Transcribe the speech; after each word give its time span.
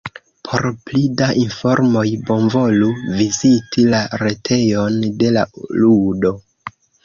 Por 0.47 0.63
pli 0.87 1.01
da 1.21 1.27
informoj 1.41 2.05
bonvolu 2.31 2.89
viziti 3.19 3.87
la 3.95 4.03
retejon 4.25 5.01
de 5.23 5.33
la 5.41 5.49
ludo. 5.63 6.37